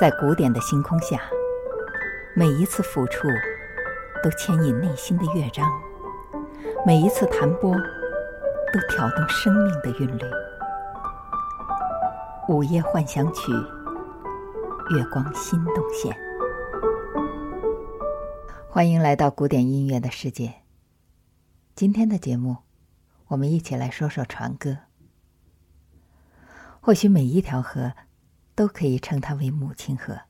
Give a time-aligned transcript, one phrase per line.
[0.00, 1.20] 在古典的星空下，
[2.34, 3.28] 每一次抚触
[4.22, 5.64] 都牵引内心的乐章，
[6.84, 10.22] 每一次弹拨都挑动生命的韵律。
[12.48, 13.52] 午夜幻想曲，
[14.96, 16.16] 月光心动线。
[18.68, 20.54] 欢迎来到古典音乐的世界。
[21.76, 22.56] 今天的节目，
[23.28, 24.78] 我们一起来说说船歌。
[26.82, 27.94] 或许每一条河。
[28.54, 30.20] 都可以称它为母亲河，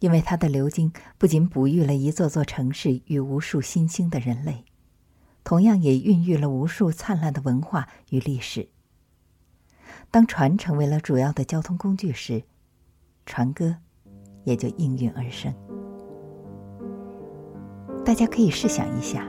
[0.00, 4.66] 因为它的流经不仅哺育了一座座城市与无数新兴的人类，
[5.42, 8.68] 同样也孕育了无数灿烂的文化与历史。
[10.10, 12.44] 当船成为了主要的交通工具时，
[13.24, 13.76] 船歌
[14.44, 15.50] 也就应运而生。
[18.04, 19.26] 大家可以试想一下，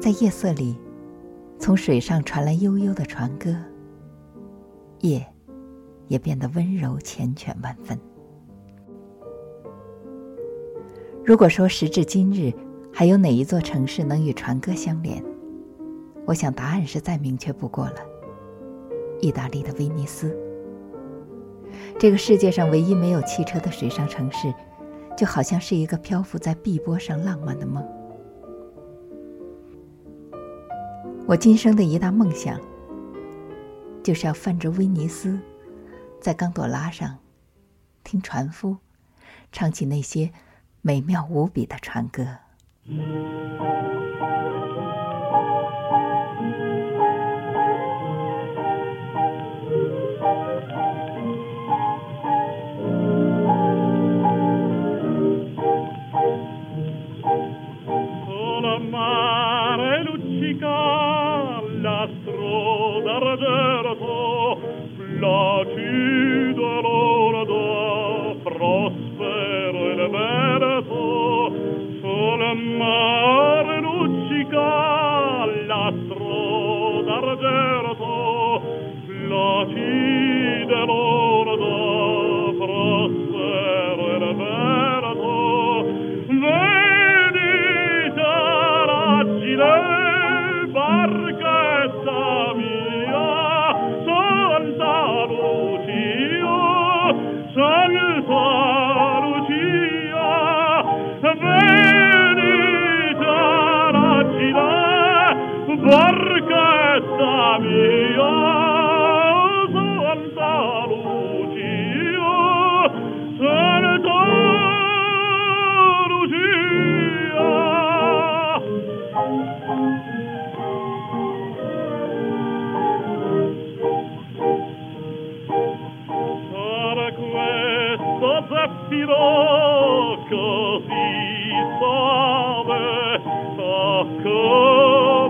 [0.00, 0.78] 在夜色里，
[1.60, 3.54] 从水上传来悠悠的船歌，
[5.00, 5.26] 夜。
[6.08, 7.98] 也变得温柔缱绻万分。
[11.22, 12.50] 如果说时至今日
[12.90, 15.22] 还有哪一座城市能与船歌相连，
[16.24, 17.96] 我想答案是再明确不过了：
[19.20, 20.34] 意大利的威尼斯。
[21.98, 24.50] 这个世界上唯一没有汽车的水上城市，
[25.14, 27.86] 就好像是一个漂浮在碧波上浪漫的梦。
[31.26, 32.58] 我今生的一大梦想，
[34.02, 35.38] 就是要泛着威尼斯。
[36.20, 37.18] 在冈朵拉上，
[38.02, 38.78] 听船夫
[39.52, 40.32] 唱起那些
[40.82, 42.38] 美妙无比的船歌。
[63.38, 64.58] deserto,
[65.18, 71.52] placido l'ordo, prospero e vento,
[72.00, 72.40] sul
[72.76, 78.62] mare luccica l'astro d'argento,
[79.06, 81.47] placido l'ordo,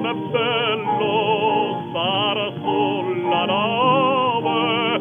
[0.09, 5.01] è bello stare sulla nave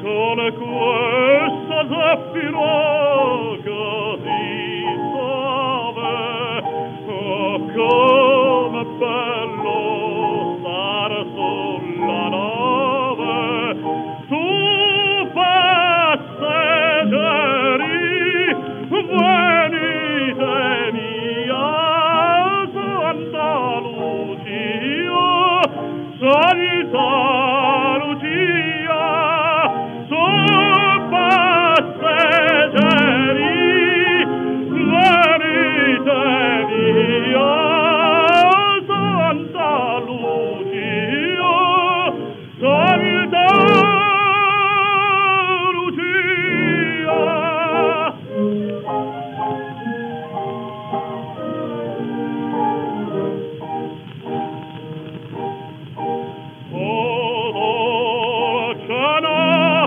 [0.00, 3.15] con questo zaffiro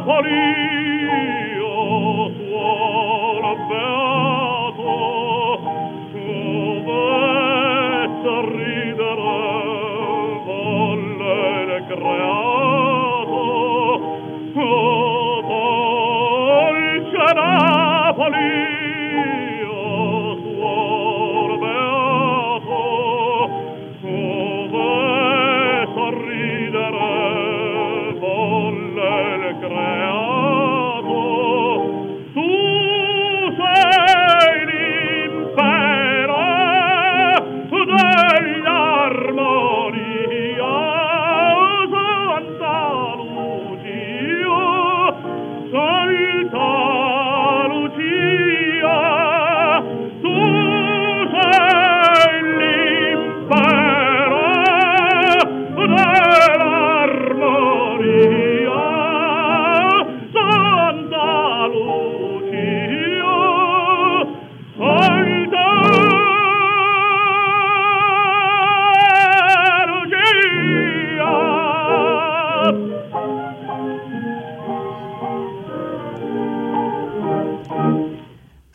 [0.09, 0.78] Napoli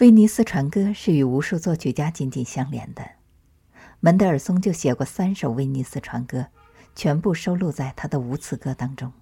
[0.05, 3.13] 威尼斯船歌是与无数作曲家紧紧相连的，
[4.01, 6.49] 门德尔松就写过三首威尼斯船歌，
[6.95, 9.15] 全部收录在他的无词歌当中。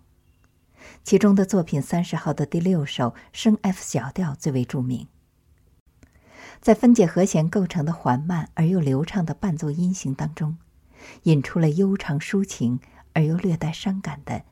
[1.05, 5.07] 其中的作品三十号的第六首升 F 小调最为著名，
[6.61, 10.59] 在分解和弦构成的缓慢而又流畅的伴奏音型当中，
[11.23, 12.81] 引出了悠长抒情
[13.13, 14.43] 而又略带伤感的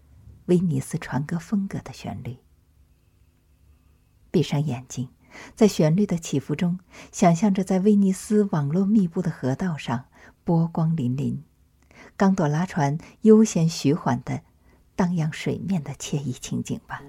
[0.46, 2.36] 威尼斯船歌风格的旋律。
[4.30, 5.08] 闭上眼睛，
[5.54, 6.78] 在旋律的起伏中，
[7.12, 10.04] 想象着在威尼斯网络密布的河道上，
[10.44, 11.38] 波光粼粼，
[12.16, 14.42] 刚朵拉船悠闲徐缓的。
[14.96, 17.00] 荡漾水面的惬意情景吧。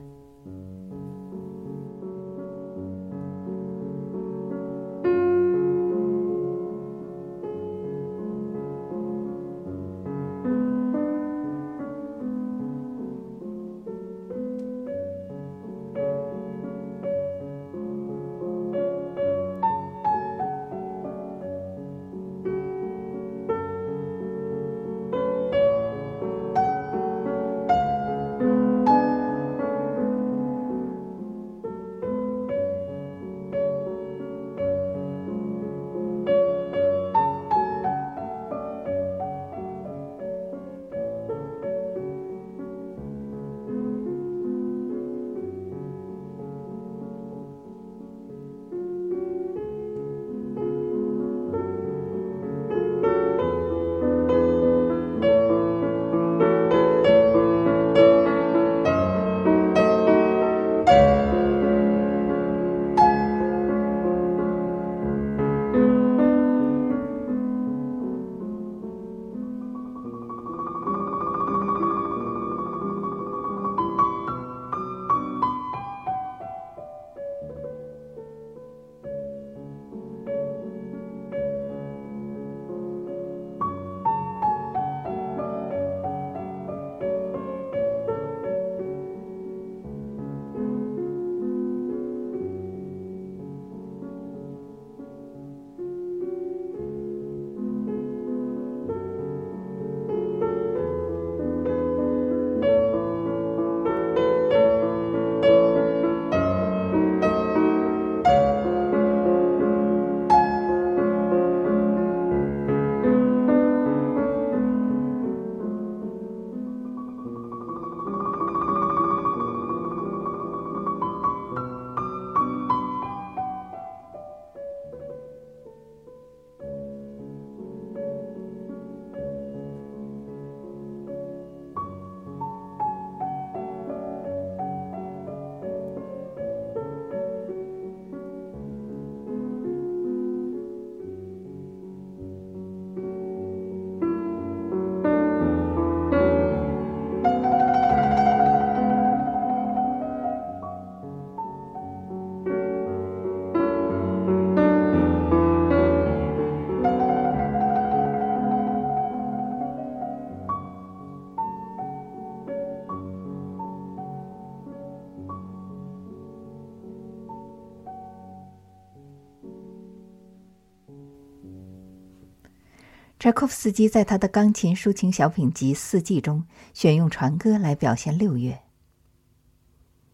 [173.21, 178.63] 柴可夫斯基在他的钢琴抒情小品集《四季》中选用船歌来表现六月。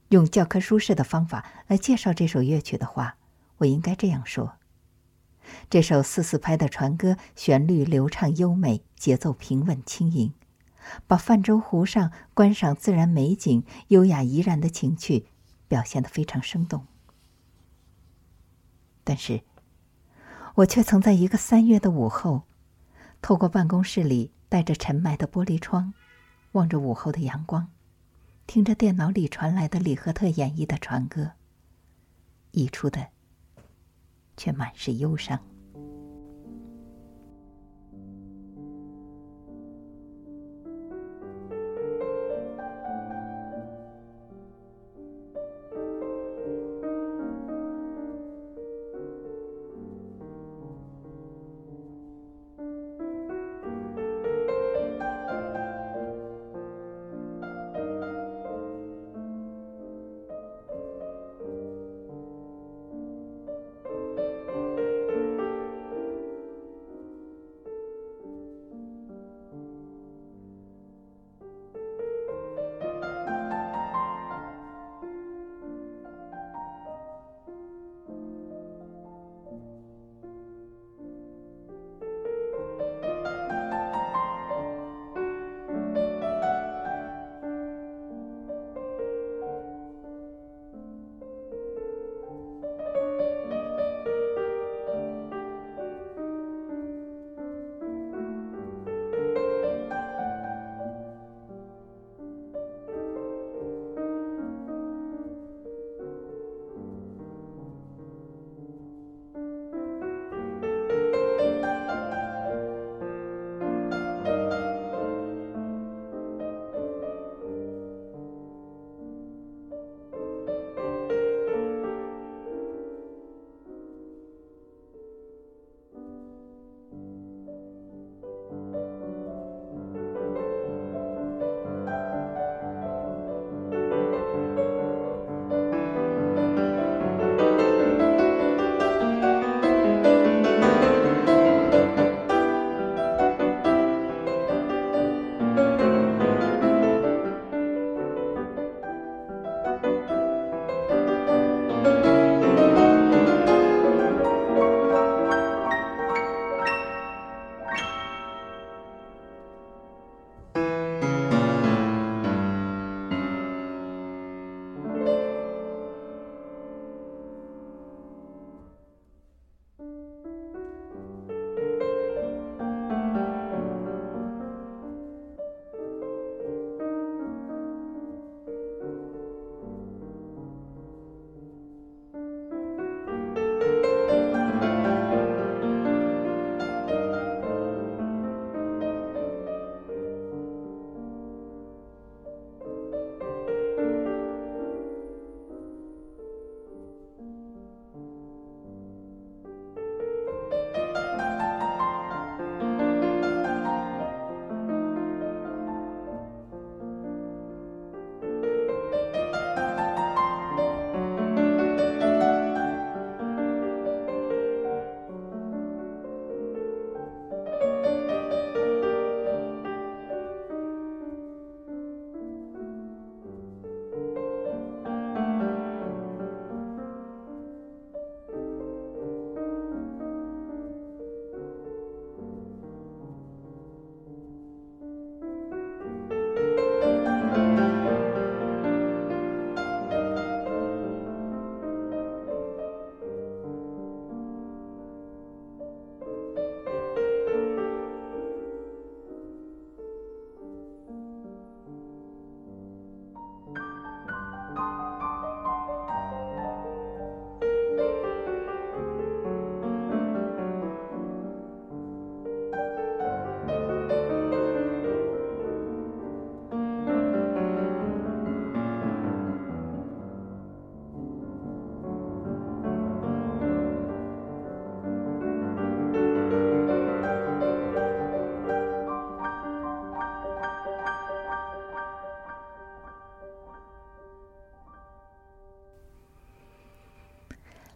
[0.10, 3.16] 用教科书式的方法来介绍这首乐曲的话，
[3.60, 4.58] 我应该这样说：
[5.70, 10.34] 这首四四拍的船歌，旋律流畅优美，节奏平稳轻盈，
[11.08, 15.28] 把泛舟湖上观赏自然美景、优雅怡然的情趣
[15.70, 16.86] 表现得非常生动。
[19.06, 19.44] 但是，
[20.56, 22.47] 我却曾在一个三月的午后。
[23.28, 25.94] 透过办公室里带着尘霾的玻璃窗，
[26.54, 27.68] 望着午后的阳光，
[28.46, 31.32] 听着电脑里传来的李赫特演绎的船歌，
[32.52, 33.08] 溢出的
[34.38, 35.42] 却满是忧伤。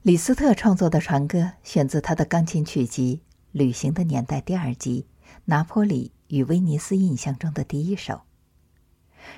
[0.03, 5.05] 李斯特创作的船歌选自他的钢琴曲集《旅行的年代》第二集
[5.45, 8.21] 《拿坡里与威尼斯印象》中的第一首，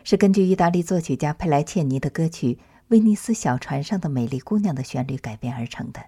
[0.05, 2.53] 是根据意大利作曲家佩莱切尼的歌曲
[2.87, 5.99] 《威尼斯小船上的美丽姑娘》的旋律改编而成的。《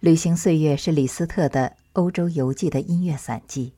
[0.00, 3.74] 旅行岁月》是李斯特的欧洲游记的音乐散记，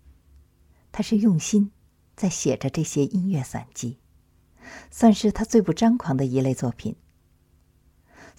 [0.90, 1.70] 他是用心
[2.16, 3.99] 在写着这些音乐散记，
[4.90, 6.96] 算是他最不张狂的一类作品。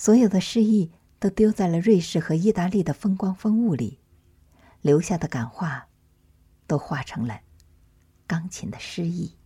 [0.03, 0.89] 所有的诗意
[1.19, 3.99] 都丢在了瑞士和意大利的风光风物里，
[4.81, 5.89] 留下的感化，
[6.65, 7.39] 都化成了
[8.25, 9.37] 钢琴的诗意。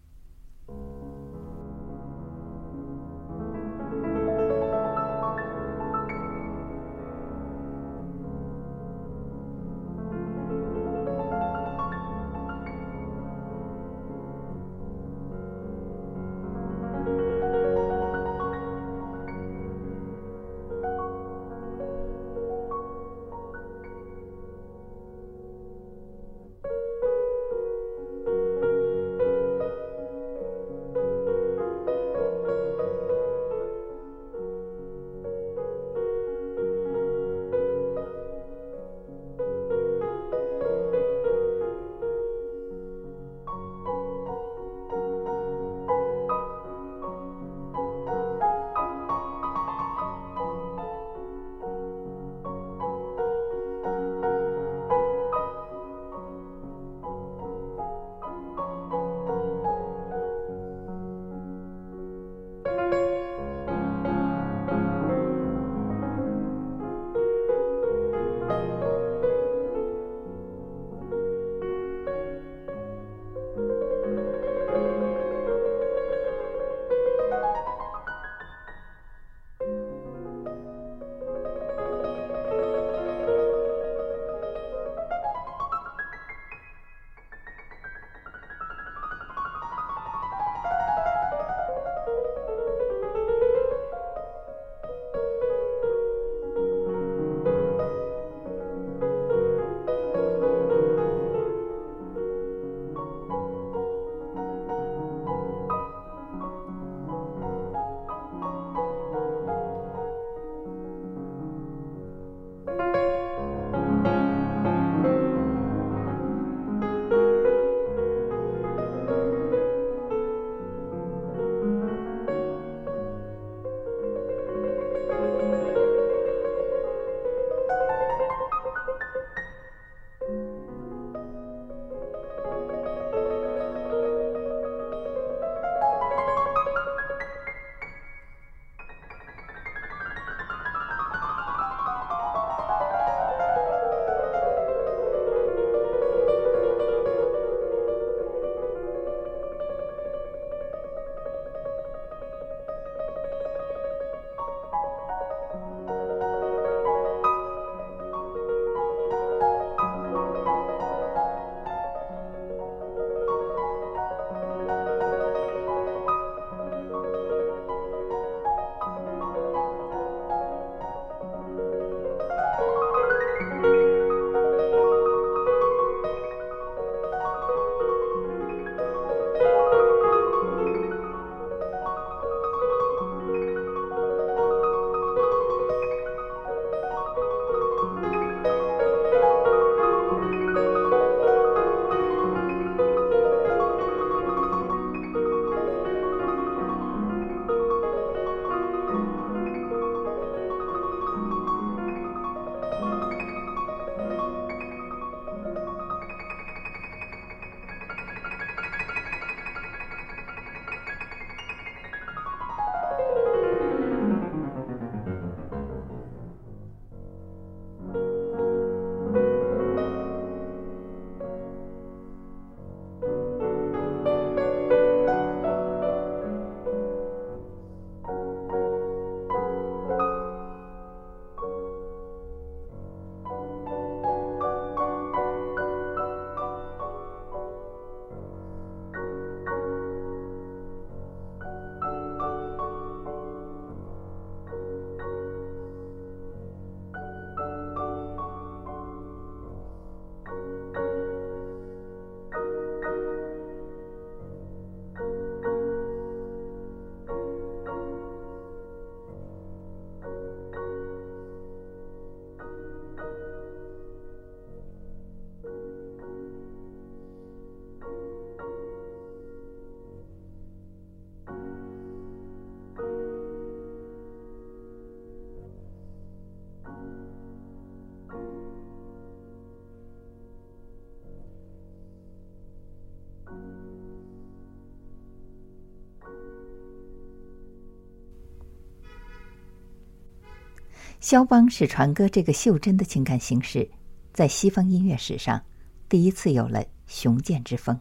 [291.06, 293.70] 肖邦使传歌这个袖珍的情感形式，
[294.12, 295.40] 在西方音乐史上
[295.88, 297.80] 第一次有了雄健之风。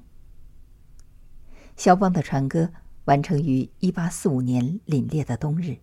[1.74, 2.70] 肖邦的传歌
[3.06, 5.78] 完成于一八四五年凛冽的冬日，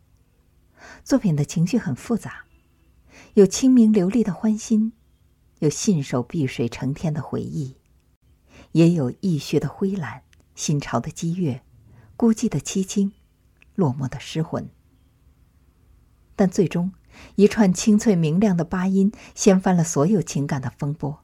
[1.04, 2.46] 作品的情绪很复杂，
[3.34, 4.94] 有清明流利的欢欣，
[5.58, 7.76] 有信手碧水成天的回忆，
[8.74, 10.22] 也有意绪的灰蓝、
[10.54, 11.60] 新潮的激越、
[12.16, 13.12] 孤寂的凄清、
[13.74, 14.70] 落寞的失魂。
[16.36, 16.94] 但最终。
[17.36, 21.24] 一串清脆明亮的八音掀翻了所有情感的风波。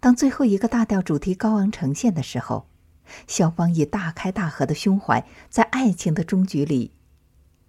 [0.00, 2.68] 当最后一个大调主题高昂呈现的时候，
[3.26, 6.92] 肖邦以大开大合的胸怀，在爱情的终局里，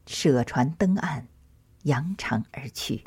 [0.06, 1.28] 舍船登岸，
[1.84, 3.04] 扬长而去。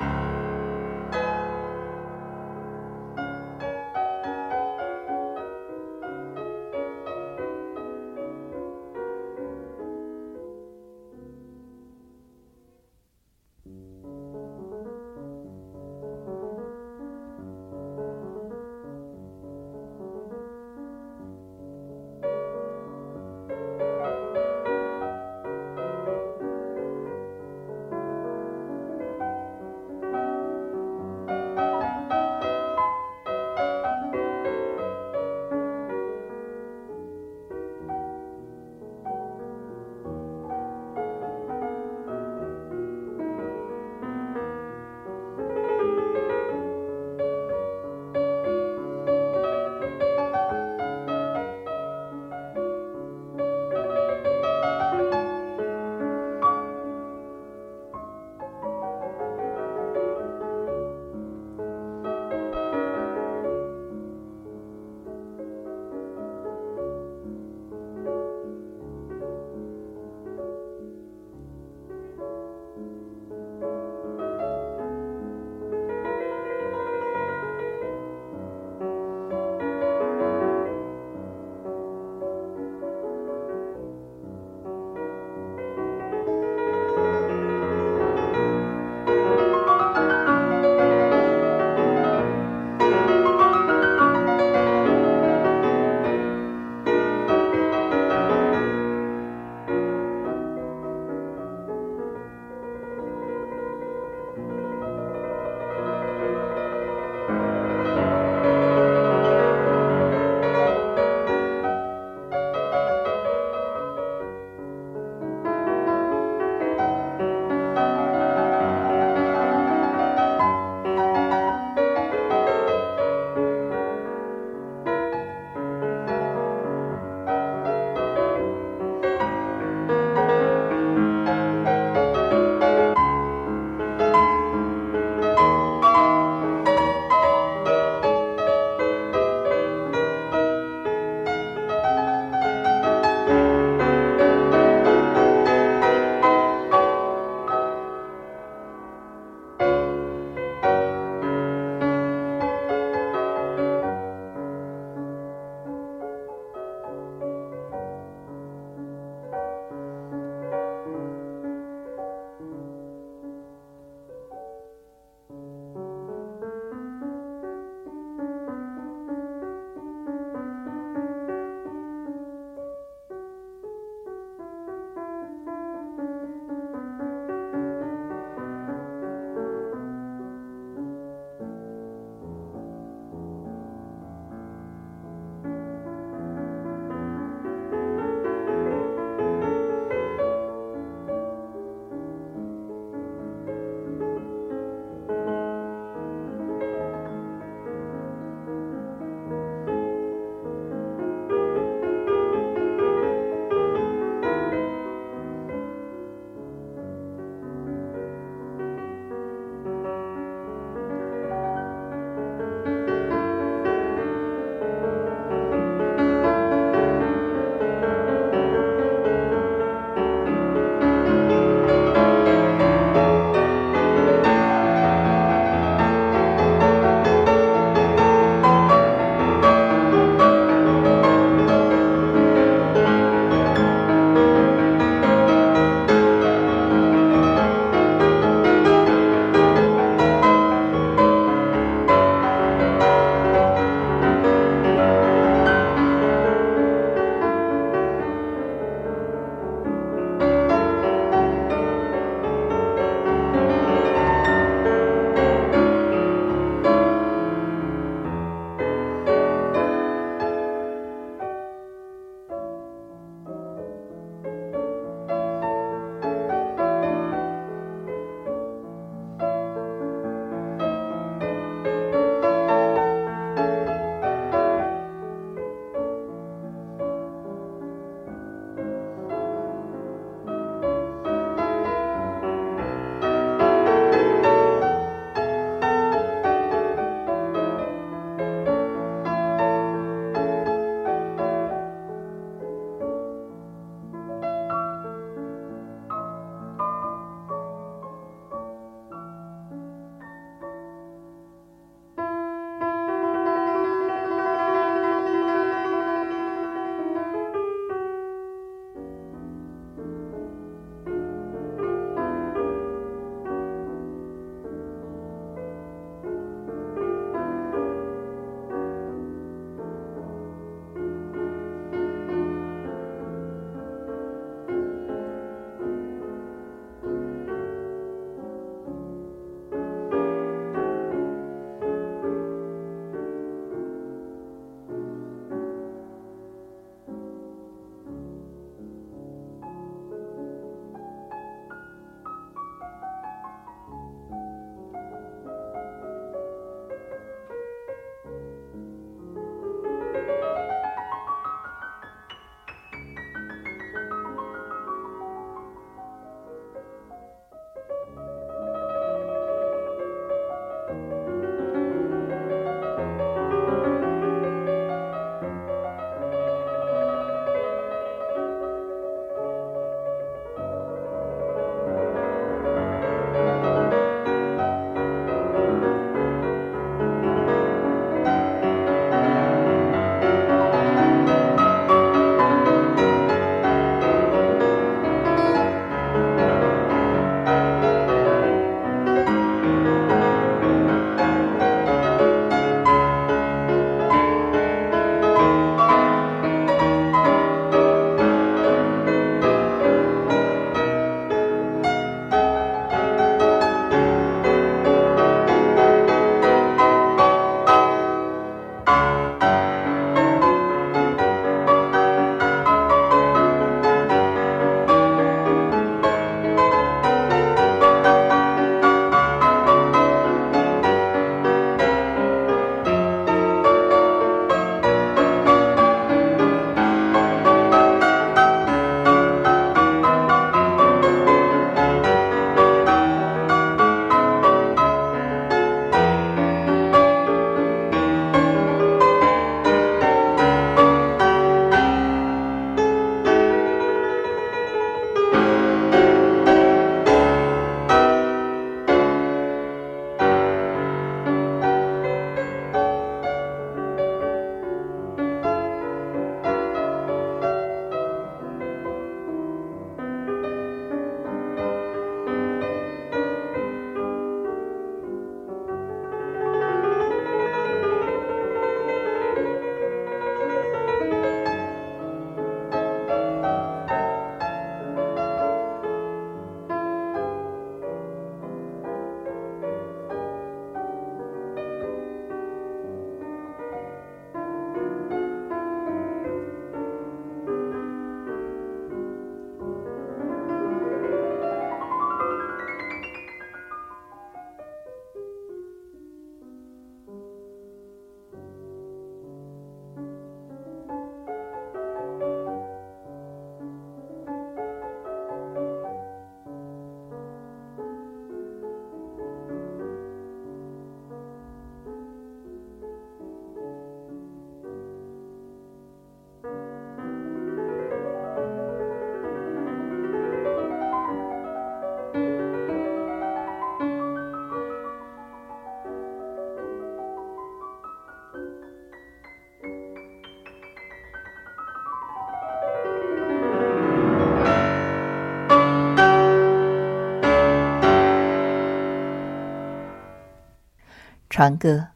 [541.21, 541.67] 船歌，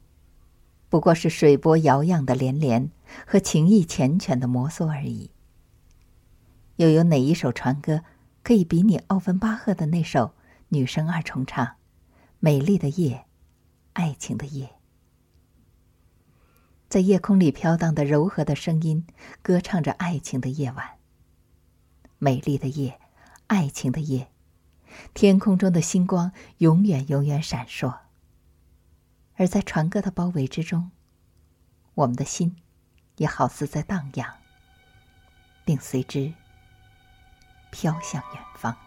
[0.89, 2.89] 不过是水波摇漾的连连
[3.27, 5.29] 和情意缱绻的摩挲而已。
[6.77, 8.01] 又有哪一首船歌
[8.41, 10.33] 可以比拟奥芬巴赫的那首
[10.69, 11.75] 女声二重唱？
[12.39, 13.27] 美丽的夜，
[13.93, 14.79] 爱情的夜，
[16.89, 19.05] 在夜空里飘荡的柔和的声音，
[19.43, 20.95] 歌唱着爱情的夜晚。
[22.17, 22.99] 美丽的夜，
[23.45, 24.31] 爱情的夜，
[25.13, 28.04] 天空中的星光永远永远闪烁。
[29.37, 30.91] 而在船歌的包围之中，
[31.93, 32.55] 我们的心
[33.17, 34.35] 也好似在荡漾，
[35.65, 36.33] 并随之
[37.71, 38.84] 飘向远方。